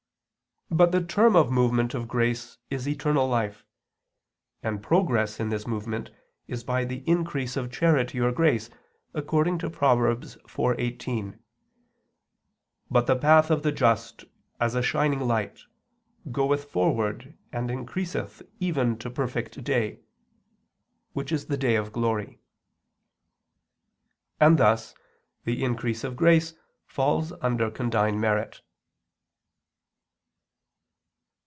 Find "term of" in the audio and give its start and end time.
1.03-1.47